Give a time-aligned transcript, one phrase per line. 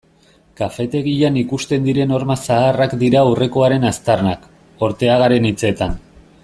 [0.59, 4.49] Kafetegian ikusten diren horma zaharrak dira aurrekoaren aztarnak,
[4.89, 5.99] Ortegaren hitzetan.